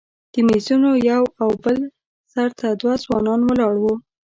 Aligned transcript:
د 0.33 0.35
میزونو 0.47 0.89
یو 1.09 1.23
او 1.41 1.49
بل 1.63 1.77
سر 2.33 2.49
ته 2.59 2.67
دوه 2.81 2.93
ځوانان 3.03 3.39
ولاړ 3.43 3.73
وو. 3.83 3.93